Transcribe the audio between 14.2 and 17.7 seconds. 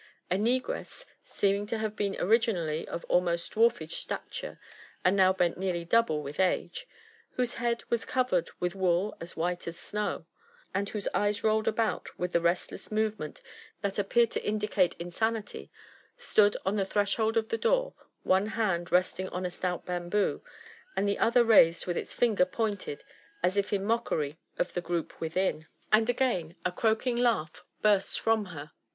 to in dicate insanity, stood on the threshold of the